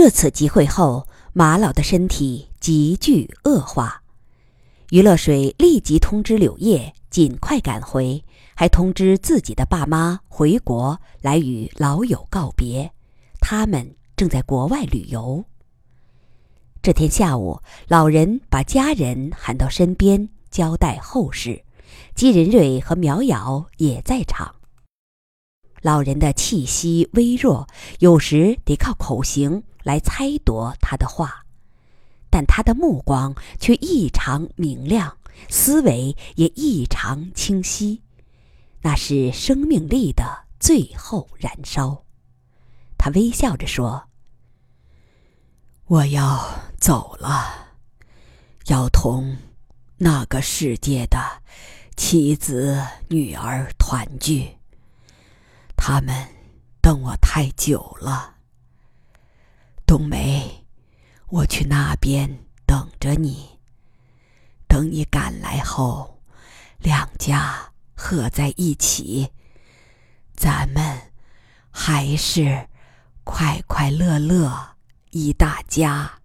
[0.00, 4.00] 这次集会后，马老的身体急剧恶化。
[4.90, 8.24] 于乐水立即通知柳叶尽快赶回，
[8.54, 12.88] 还通知自己的爸妈回国来与老友告别。
[13.40, 15.44] 他们正在国外旅游。
[16.80, 21.64] 这天下午，老人把家人喊到身边，交代后事。
[22.14, 24.54] 姬仁瑞和苗瑶也在场。
[25.82, 27.66] 老人的气息微弱，
[27.98, 31.46] 有时得靠口型来猜度他的话，
[32.28, 35.16] 但他的目光却异常明亮，
[35.48, 38.02] 思维也异常清晰，
[38.82, 42.04] 那是生命力的最后燃烧。
[42.98, 44.10] 他微笑着说
[45.88, 46.38] ：“我要
[46.78, 47.68] 走了，
[48.66, 49.38] 要同
[49.96, 51.18] 那个世界的
[51.96, 52.78] 妻子、
[53.08, 54.54] 女儿团聚。”
[55.80, 56.14] 他们
[56.82, 58.34] 等我太久了，
[59.88, 60.66] 冬梅，
[61.28, 63.58] 我去那边等着你。
[64.68, 66.22] 等你赶来后，
[66.78, 69.30] 两家合在一起，
[70.36, 71.10] 咱们
[71.70, 72.68] 还是
[73.24, 74.76] 快快乐乐
[75.08, 76.20] 一大家。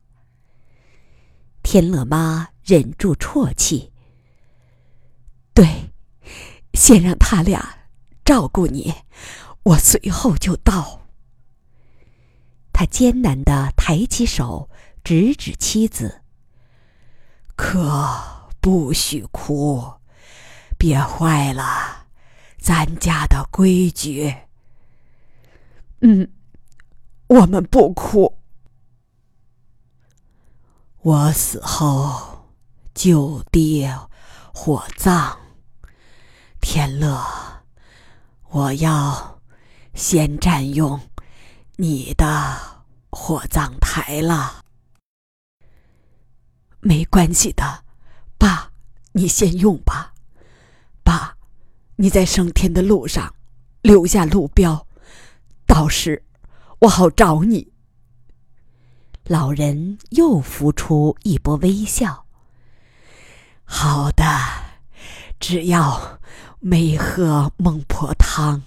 [1.64, 3.94] 天乐妈忍住啜泣。
[5.54, 5.90] 对，
[6.74, 7.78] 先让他俩
[8.26, 8.94] 照顾你。
[9.64, 11.03] 我随后就到。
[12.74, 14.70] 他艰难地抬起手，
[15.04, 16.22] 指指妻子
[17.56, 19.94] ：“可不许哭，
[20.78, 22.08] 别坏了
[22.58, 24.36] 咱家的规矩。
[26.02, 26.28] ”“嗯，
[27.28, 28.40] 我们不哭。
[31.02, 32.48] 我死后
[32.94, 33.88] 就地
[34.54, 35.38] 火葬。
[36.60, 37.24] 天乐，
[38.50, 39.32] 我要。”
[39.94, 41.00] 先占用
[41.78, 44.64] 你的火葬台了，
[46.82, 47.84] 没关系的，
[48.38, 48.72] 爸，
[49.14, 50.14] 你先用吧。
[51.04, 51.36] 爸，
[51.96, 53.34] 你在升天的路上
[53.82, 54.86] 留下路标，
[55.66, 56.24] 到时
[56.82, 57.74] 我好找你。
[59.26, 62.28] 老人又浮出一波微笑。
[63.64, 64.24] 好的，
[65.40, 66.20] 只要
[66.60, 68.62] 没喝孟婆汤。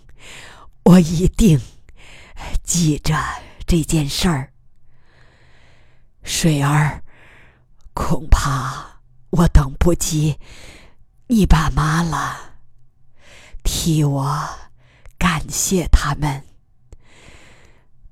[0.82, 1.60] 我一定
[2.62, 3.14] 记着
[3.66, 4.52] 这件事儿，
[6.22, 7.02] 水儿，
[7.94, 10.38] 恐怕我等不及
[11.26, 12.54] 你爸妈了。
[13.62, 14.48] 替我
[15.18, 16.44] 感谢他们，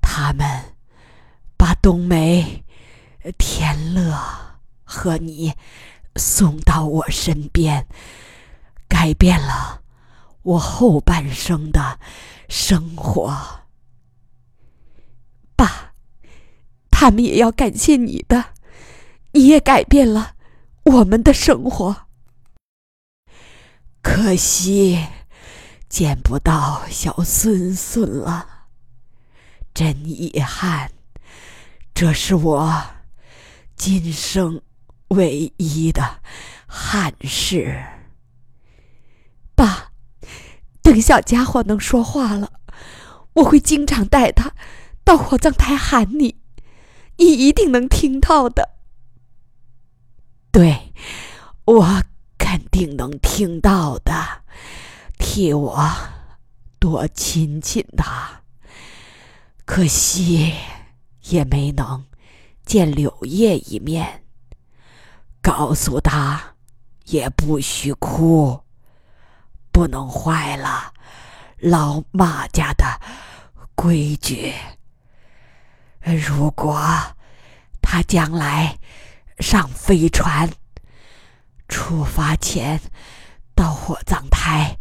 [0.01, 0.45] 他们
[1.57, 2.63] 把冬梅、
[3.37, 4.17] 天乐
[4.83, 5.53] 和你
[6.15, 7.87] 送到我身边，
[8.87, 9.81] 改变了
[10.41, 11.99] 我后半生的。
[12.47, 13.35] 生活，
[15.55, 15.93] 爸，
[16.97, 18.53] 他们也要感谢你的，
[19.33, 20.35] 你也改变了
[20.83, 22.07] 我们的生活。
[24.01, 25.05] 可惜
[25.89, 28.47] 见不到小孙孙了，
[29.73, 30.89] 真遗憾。
[31.93, 32.81] 这是我
[33.75, 34.61] 今生
[35.09, 36.21] 唯一的
[36.65, 37.83] 憾事，
[39.53, 39.91] 爸。
[40.81, 42.53] 等小家伙能说话了，
[43.33, 44.53] 我会经常带他
[45.03, 46.37] 到火葬台喊你，
[47.17, 48.75] 你一定能听到的。
[50.51, 50.93] 对，
[51.65, 52.03] 我
[52.37, 54.43] 肯定能听到的。
[55.17, 55.89] 替我
[56.79, 58.41] 多亲亲他。
[59.65, 60.53] 可惜
[61.23, 62.05] 也没能
[62.65, 64.23] 见柳叶一面。
[65.41, 66.55] 告诉他，
[67.05, 68.61] 也不许哭。
[69.71, 70.93] 不能坏了
[71.57, 73.01] 老马家的
[73.75, 74.53] 规矩。
[76.13, 76.79] 如果
[77.81, 78.77] 他将来
[79.39, 80.49] 上飞船，
[81.67, 82.79] 出发前
[83.55, 84.77] 到火葬台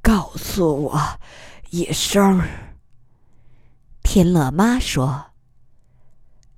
[0.00, 1.20] 告诉我
[1.68, 2.42] 一声。
[4.02, 5.32] 天乐妈说：“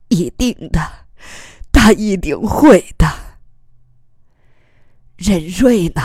[0.06, 1.06] 一定的，
[1.72, 3.08] 他一定会的。”
[5.18, 6.02] 任瑞呢？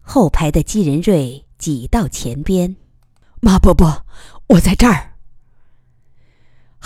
[0.00, 2.74] 后排的姬仁瑞挤到前边，
[3.42, 4.06] 马伯伯，
[4.46, 5.07] 我在这儿。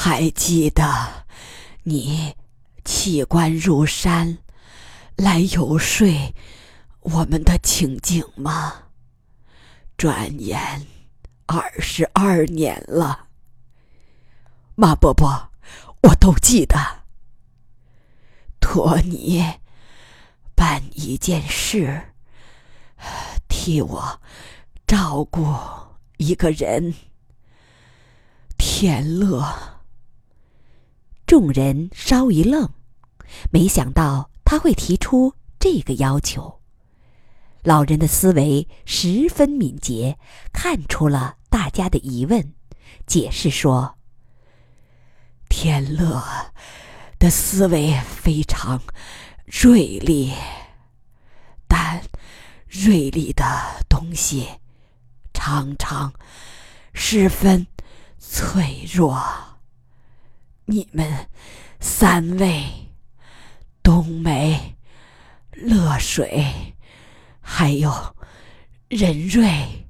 [0.05, 0.83] 还记得
[1.85, 2.35] 你
[2.85, 4.37] 弃官入山
[5.15, 6.09] 来游说
[7.03, 8.83] 我们的情景吗？
[9.97, 10.85] 转眼
[11.47, 13.29] 二十二年了，
[14.75, 15.53] 马伯伯，
[16.03, 16.77] 我都记得。
[18.59, 19.55] 托你
[20.57, 22.09] 办一件事。
[23.49, 24.21] 替我
[24.85, 25.47] 照顾
[26.17, 26.93] 一个人，
[28.59, 29.47] 天乐。
[31.33, 32.69] 众人稍一愣，
[33.51, 36.61] 没想到他会提出这个要求。
[37.63, 40.19] 老人的思维十分敏捷，
[40.53, 42.53] 看出了大家的疑问，
[43.07, 43.97] 解释说
[45.49, 46.23] ：“天乐
[47.19, 48.83] 的思维非常
[49.47, 50.35] 锐利，
[51.67, 52.03] 但
[52.69, 53.43] 锐利的
[53.89, 54.47] 东西
[55.33, 56.13] 常常
[56.93, 57.67] 十分
[58.19, 59.19] 脆弱。
[60.73, 61.29] 你们
[61.81, 62.65] 三位，
[63.83, 64.77] 冬梅、
[65.51, 66.75] 乐水。”
[67.45, 68.17] 还有，
[68.89, 69.87] 任瑞，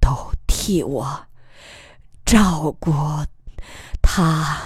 [0.00, 1.26] 都替我
[2.24, 2.92] 照顾
[4.00, 4.62] 他。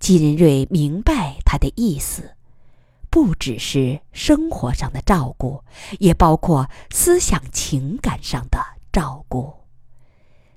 [0.00, 2.34] 季仁瑞明白他的意思，
[3.08, 5.62] 不只是生活上的照顾，
[6.00, 8.58] 也包括思想情感上的
[8.90, 9.68] 照顾。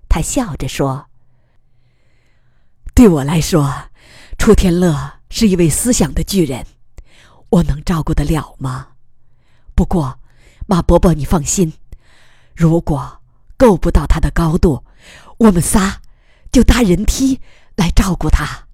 [0.10, 1.10] 他笑着说
[3.02, 3.90] ：“对我来说，
[4.38, 6.68] 楚天乐是一位思想的巨人，
[7.50, 8.90] 我能照顾得了吗？”
[9.74, 10.20] 不过，
[10.68, 11.74] 马伯伯，你放心，
[12.56, 13.24] 如果
[13.58, 14.86] 够不到他的高度，
[15.40, 16.00] 我们仨
[16.52, 17.42] 就搭人梯
[17.76, 18.68] 来照顾他。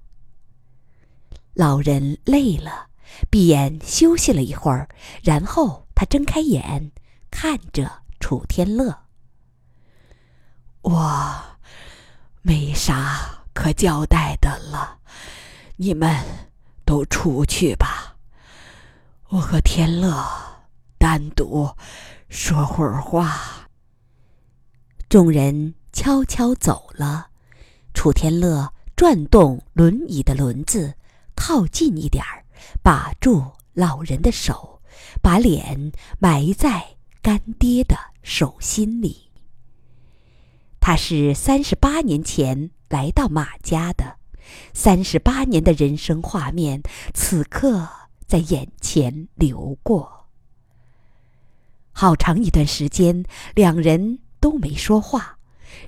[1.54, 2.88] 老人累了，
[3.30, 4.90] 闭眼休息了一会儿，
[5.24, 6.92] 然后他睁开眼，
[7.32, 9.04] 看着楚天乐
[10.84, 11.42] ：“我
[12.42, 15.00] 没啥可交代的了，
[15.78, 16.16] 你们
[16.86, 18.16] 都出去吧，
[19.30, 20.24] 我和天乐。”
[21.00, 21.68] 单独
[22.30, 23.68] 说会儿话。
[25.10, 27.30] 众人悄悄走了。
[27.96, 30.94] 楚天乐转动轮椅的轮子，
[31.36, 32.46] 靠近一点儿，
[32.84, 33.44] 把住
[33.74, 34.80] 老人的手，
[35.20, 36.86] 把脸埋在
[37.24, 39.27] 干爹的手心里。
[40.88, 44.16] 他是三十八年前来到马家的，
[44.74, 46.82] 三十八年的人生画面，
[47.14, 47.90] 此刻
[48.26, 50.30] 在眼前流过。
[51.92, 55.38] 好长一段时间，两人都没说话。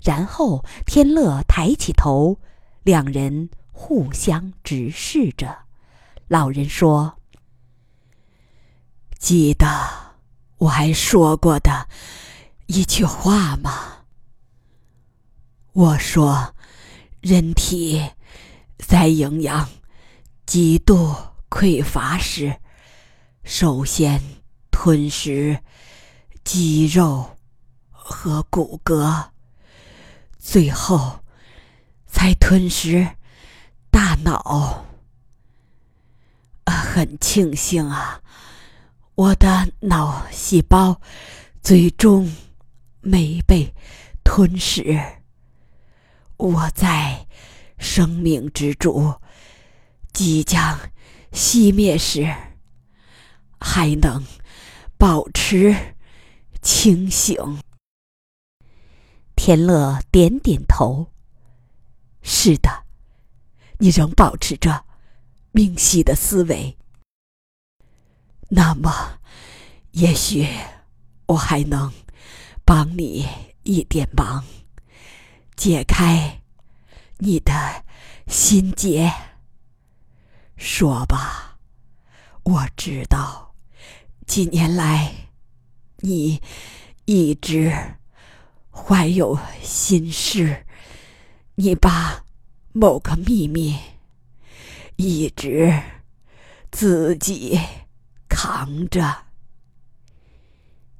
[0.03, 2.37] 然后天乐抬起头，
[2.83, 5.59] 两人互相直视着。
[6.27, 7.17] 老人说
[9.17, 9.65] ：“记得
[10.57, 11.87] 我还说过的
[12.65, 13.98] 一句话吗？
[15.79, 16.53] 我说，
[17.21, 18.05] 人体
[18.79, 19.69] 在营养
[20.45, 21.15] 极度
[21.49, 22.59] 匮乏时，
[23.45, 24.21] 首先
[24.69, 25.57] 吞食。”
[26.43, 27.37] 肌肉
[27.89, 29.29] 和骨骼，
[30.37, 31.23] 最后
[32.05, 33.07] 才吞食
[33.89, 34.83] 大脑。
[36.65, 38.21] 很庆幸啊，
[39.15, 40.99] 我的脑细胞
[41.61, 42.35] 最终
[42.99, 43.73] 没被
[44.25, 45.18] 吞噬。
[46.39, 47.27] 我在
[47.77, 49.13] 生命之柱
[50.13, 50.79] 即将
[51.33, 52.33] 熄灭时，
[53.59, 54.25] 还能
[54.97, 55.95] 保持。
[56.61, 57.61] 清醒。
[59.35, 61.11] 田乐点点头。
[62.21, 62.85] 是的，
[63.77, 64.85] 你仍保持着
[65.51, 66.77] 明晰的思维。
[68.49, 69.19] 那么，
[69.91, 70.47] 也许
[71.27, 71.91] 我还能
[72.65, 73.25] 帮你
[73.63, 74.43] 一点忙，
[75.59, 76.41] 解开
[77.17, 77.83] 你的
[78.27, 79.11] 心结。
[80.55, 81.57] 说吧，
[82.43, 83.53] 我知道，
[84.25, 85.13] 几年来。
[85.97, 86.41] 你
[87.03, 87.97] 一直
[88.71, 90.65] 怀有心事，
[91.55, 92.23] 你把
[92.71, 93.77] 某个秘密
[94.95, 95.77] 一直
[96.71, 97.59] 自己
[98.29, 99.25] 扛着。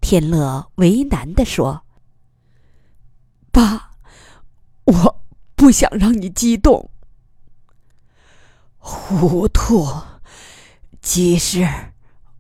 [0.01, 1.85] 天乐为难的说
[3.53, 3.91] ：“爸，
[4.85, 5.23] 我
[5.59, 6.89] 不想让你激动。
[8.77, 9.85] 糊涂，
[11.01, 11.67] 即使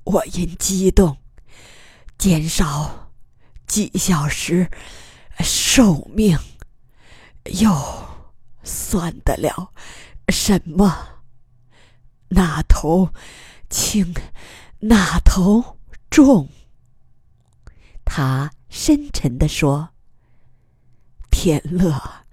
[0.05, 1.17] 我因激动。”
[2.17, 3.11] 减少
[3.67, 4.71] 几小时
[5.39, 6.37] 寿命，
[7.43, 7.69] 又
[8.63, 9.73] 算得了
[10.29, 11.21] 什么？
[12.29, 13.13] 那头
[13.69, 14.13] 轻，
[14.79, 15.77] 那头
[16.09, 16.47] 重。
[18.05, 19.89] 他深沉地说
[21.29, 22.25] ：“天乐，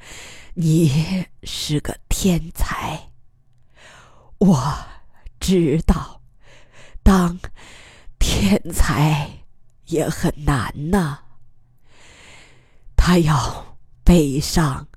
[0.59, 3.11] 你是个天才。
[4.39, 4.79] 我
[5.39, 6.23] 知道，
[7.03, 7.39] 当
[8.19, 9.31] 天才。”
[9.87, 11.21] 也很难呐，
[12.97, 14.89] 他要背上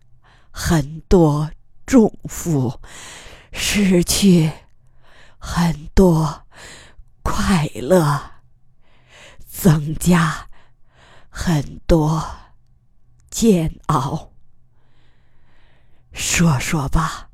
[0.50, 1.52] 很多
[1.86, 2.82] 重负，
[3.52, 4.52] 失去
[5.38, 6.48] 很多
[7.22, 8.42] 快乐，
[9.48, 10.50] 增加
[11.30, 12.28] 很多
[13.30, 14.32] 煎熬。
[16.20, 17.30] 说说吧，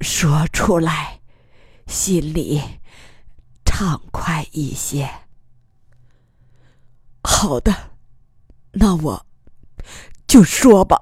[0.00, 1.20] 说出来，
[1.86, 2.60] 心里
[3.64, 5.08] 畅快一些。
[7.22, 7.92] 好的，
[8.72, 9.26] 那我
[10.26, 11.00] 就说吧。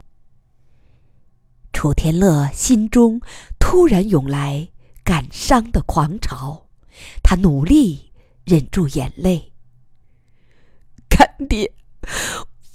[1.73, 3.23] 楚天乐心中
[3.59, 4.69] 突然涌来
[5.03, 6.69] 感伤的狂潮，
[7.23, 8.13] 他努力
[8.45, 9.55] 忍住眼泪。
[11.09, 11.73] 干爹，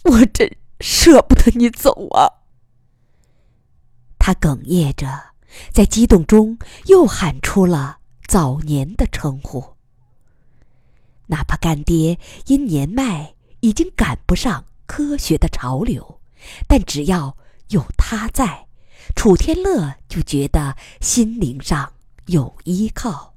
[0.05, 2.40] 我真舍不得你走啊！
[4.23, 5.07] 他哽咽着，
[5.73, 7.97] 在激动中又喊出了
[8.27, 9.75] 早年的称呼。
[11.25, 16.21] 哪怕干爹因年迈已经赶不上科学的潮流，
[16.67, 17.35] 但只要
[17.69, 18.67] 有他在，
[19.15, 21.91] 楚天乐就觉得心灵上
[22.27, 23.33] 有依靠。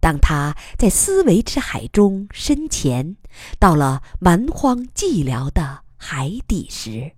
[0.00, 3.16] 当他在思维之海中深潜，
[3.58, 7.15] 到了蛮荒寂寥的海底时，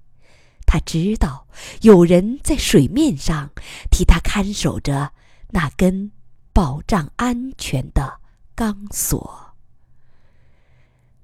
[0.70, 1.48] 他知道
[1.80, 3.50] 有人在水面上
[3.90, 5.14] 替他看守着
[5.48, 6.12] 那根
[6.52, 8.20] 保障安全的
[8.54, 9.54] 钢索。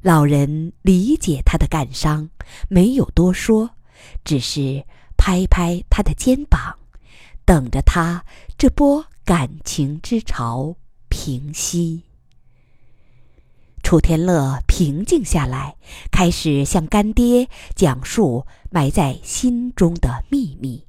[0.01, 2.31] 老人理解他的感伤，
[2.71, 3.77] 没有多说，
[4.25, 4.87] 只是
[5.19, 6.79] 拍拍他的肩膀，
[7.45, 8.25] 等着他
[8.57, 10.75] 这波感情之潮。
[11.11, 12.03] 平息。
[13.85, 15.77] 楚天乐平静下来，
[16.11, 20.87] 开始向干爹讲述埋在心中的秘密。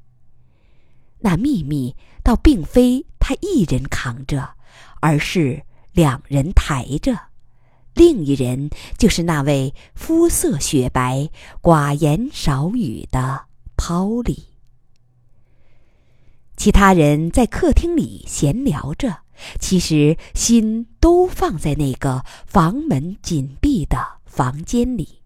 [1.19, 4.55] 那秘密倒并非他一人扛着，
[5.01, 7.19] 而是两人抬着，
[7.93, 11.29] 另一人就是那位肤色雪白、
[11.61, 14.45] 寡言少语的抛里。
[16.55, 19.24] 其他人在客厅里闲聊着。
[19.59, 25.21] 其实心都放在那个房门紧闭的房间里。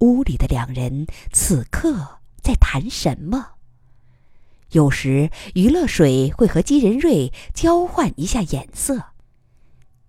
[0.00, 3.52] 屋里的两人此刻在谈什么？
[4.72, 9.00] 有时余乐水会和姬仁瑞交换一下眼色，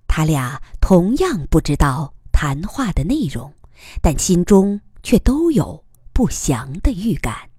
[0.08, 3.54] 他俩同样不知道谈话的内容，
[4.02, 7.50] 但心中却都有不祥的预感。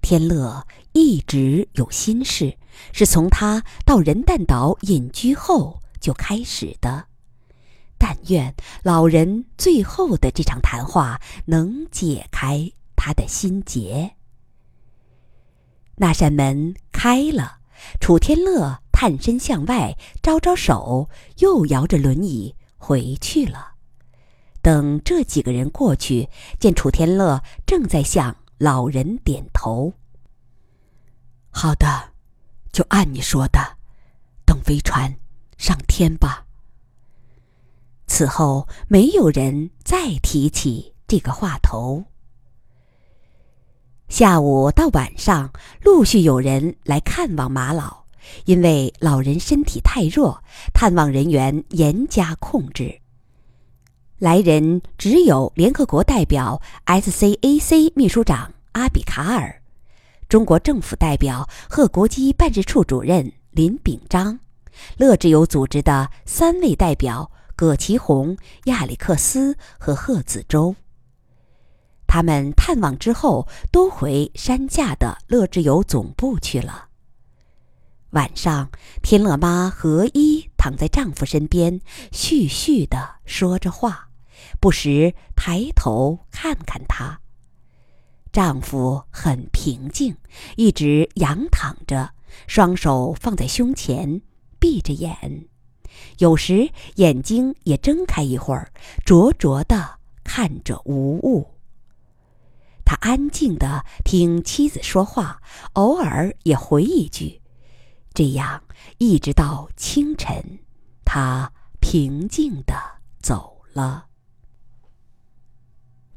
[0.00, 2.56] 天乐一直有心事。
[2.92, 7.06] 是从他到人旦岛隐居后就开始的，
[7.98, 14.16] 但愿老人最后的这场谈话能解开他的心结。
[15.96, 17.58] 那扇门开了，
[18.00, 23.72] 楚天乐探身向外，招招手，又摇着轮椅回去了。
[24.60, 26.28] 等这几个人过去，
[26.58, 29.92] 见楚天乐正在向老人点头。
[31.50, 32.15] 好的。
[32.76, 33.58] 就按你说的，
[34.44, 35.16] 等飞船
[35.56, 36.44] 上天吧。
[38.06, 42.04] 此后没有人再提起这个话头。
[44.08, 48.04] 下午到晚上，陆续有人来看望马老，
[48.44, 53.00] 因为老人身体太弱，探望人员严加控制。
[54.18, 59.62] 来人只有联合国代表 SCAC 秘书长阿比卡尔。
[60.28, 64.40] 中国政府代表、贺国基办事处主任林炳章，
[64.96, 70.74] 乐之友组织的三位代表葛其红、亚历克斯和贺子洲。
[72.08, 76.88] 他们探望之后，都回山下的乐之友总部去了。
[78.10, 78.70] 晚上，
[79.02, 81.80] 天乐妈何一躺在丈夫身边，
[82.10, 84.08] 絮絮地说着话，
[84.60, 87.20] 不时抬头看看他。
[88.36, 90.14] 丈夫很平静，
[90.56, 92.10] 一直仰躺着，
[92.46, 94.20] 双手放在胸前，
[94.58, 95.46] 闭着眼，
[96.18, 98.70] 有时眼睛也睁开一会儿，
[99.06, 101.54] 灼灼的看着无物。
[102.84, 105.40] 他安静的听妻子说话，
[105.72, 107.40] 偶尔也回一句，
[108.12, 108.62] 这样
[108.98, 110.58] 一直到清晨，
[111.06, 111.50] 他
[111.80, 112.74] 平静的
[113.18, 114.08] 走了。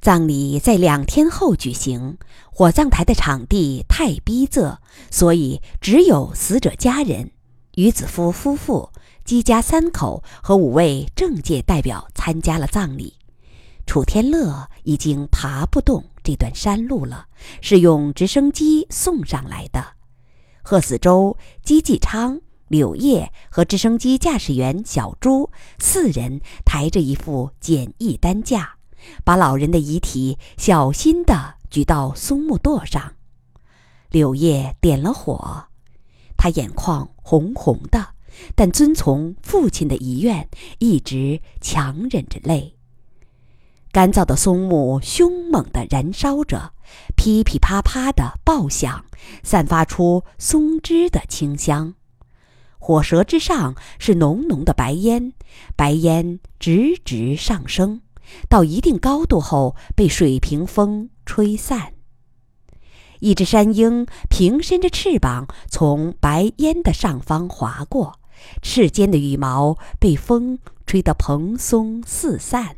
[0.02, 2.18] 葬礼在两天后举行，
[2.52, 4.78] 火葬台的场地太逼仄，
[5.12, 7.32] 所以只有死者家人、
[7.76, 8.90] 于子夫夫妇、
[9.26, 13.16] 姬家三口和五位政界代表参加了葬礼。
[13.86, 17.26] 楚天乐已经爬不动这段山路了，
[17.60, 19.96] 是用直升机送上来的。
[20.62, 22.40] 贺子洲、姬继昌、
[22.70, 28.79] 柳叶和直升机驾驶员小朱四人抬着一副简易担架。
[29.24, 33.14] 把老人的遗体小心地举到松木垛上，
[34.10, 35.66] 柳叶点了火，
[36.38, 38.10] 他眼眶红红的，
[38.56, 42.76] 但遵从父亲的遗愿，一直强忍着泪。
[43.92, 46.74] 干燥的松木凶猛地燃烧着，
[47.16, 49.06] 噼噼啪啪的爆响，
[49.44, 51.96] 散发出松枝的清香。
[52.78, 55.34] 火舌之上是浓浓的白烟，
[55.76, 58.02] 白烟直直上升，
[58.48, 61.94] 到一定高度后被水平风吹散。
[63.20, 68.20] 一只山鹰平伸着翅膀从白烟的上方划过，
[68.62, 72.78] 翅尖的羽毛被风吹得蓬松四散。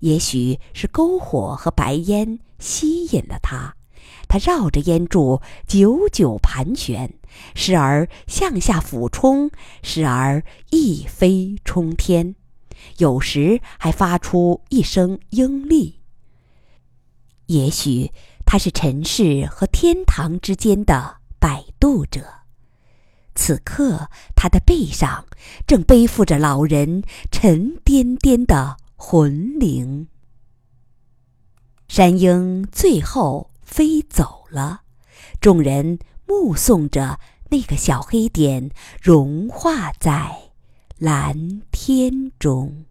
[0.00, 3.74] 也许是篝火和白烟吸引了它。
[4.28, 7.14] 它绕着烟柱久久盘旋，
[7.54, 9.50] 时而向下俯冲，
[9.82, 12.34] 时而一飞冲天，
[12.98, 15.94] 有时还发出一声鹰唳。
[17.46, 18.12] 也许
[18.46, 22.22] 他是尘世和天堂之间的摆渡者，
[23.34, 25.26] 此刻他的背上
[25.66, 30.08] 正背负着老人沉甸甸的魂灵。
[31.88, 33.50] 山鹰最后。
[33.66, 34.82] 飞走了，
[35.40, 35.98] 众人
[36.28, 37.18] 目送着
[37.50, 38.70] 那个小黑点
[39.02, 40.43] 融化在
[40.98, 42.84] 蓝天中。